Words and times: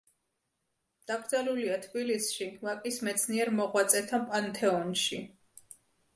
დაკრძალულია 1.11 1.77
თბილისში, 1.83 2.47
ვაკის 2.65 2.99
მეცნიერ 3.09 3.53
მოღვაწეთა 3.61 4.23
პანთეონში. 4.33 5.23